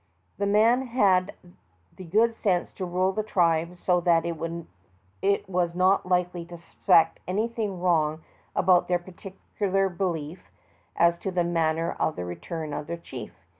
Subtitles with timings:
[0.39, 1.35] The man had
[1.95, 4.35] the good sense to rule the tribe so that it
[5.47, 8.23] was not likely to suspect anything wrong
[8.55, 10.49] about their peculiar belief
[10.95, 13.35] as to the manner of the return of their chief.